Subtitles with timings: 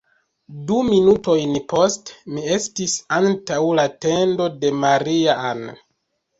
[0.69, 5.67] Du minutojn poste, mi estis antaŭ la tendo de Maria-Ann.